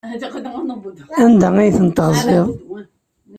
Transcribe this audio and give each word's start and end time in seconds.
Anda 1.23 1.47
ay 1.61 1.71
ten-teɣziḍ? 1.77 2.47